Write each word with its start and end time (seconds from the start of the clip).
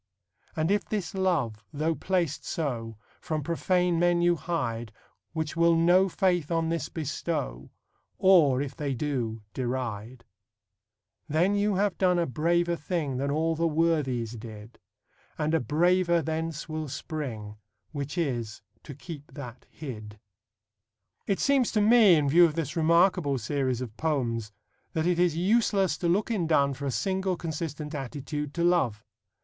And 0.55 0.71
if 0.71 0.83
this 0.83 1.13
love, 1.13 1.63
though 1.71 1.93
placed 1.93 2.43
so, 2.43 2.97
From 3.19 3.43
profane 3.43 3.99
men 3.99 4.19
you 4.23 4.35
hide, 4.35 4.91
Which 5.33 5.55
will 5.55 5.75
no 5.75 6.09
faith 6.09 6.49
on 6.49 6.69
this 6.69 6.89
bestow, 6.89 7.69
Or, 8.17 8.63
if 8.63 8.75
they 8.75 8.95
do, 8.95 9.43
deride: 9.53 10.23
Then 11.29 11.53
you 11.53 11.75
have 11.75 11.99
done 11.99 12.17
a 12.17 12.25
braver 12.25 12.75
thing 12.75 13.17
Than 13.17 13.29
all 13.29 13.55
the 13.55 13.67
Worthies 13.67 14.31
did; 14.39 14.79
And 15.37 15.53
a 15.53 15.59
braver 15.59 16.23
thence 16.23 16.67
will 16.67 16.87
spring, 16.89 17.57
Which 17.91 18.17
is, 18.17 18.63
to 18.81 18.95
keep 18.95 19.31
that 19.35 19.67
hid. 19.69 20.19
It 21.27 21.39
seems 21.39 21.71
to 21.73 21.79
me, 21.79 22.15
in 22.15 22.27
view 22.27 22.45
of 22.45 22.55
this 22.55 22.75
remarkable 22.75 23.37
series 23.37 23.81
of 23.81 23.95
poems, 23.97 24.51
that 24.93 25.05
it 25.05 25.19
is 25.19 25.37
useless 25.37 25.95
to 25.99 26.07
look 26.09 26.31
in 26.31 26.47
Donne 26.47 26.73
for 26.73 26.87
a 26.87 26.89
single 26.89 27.37
consistent 27.37 27.93
attitude 27.93 28.55
to 28.55 28.63
love. 28.63 29.03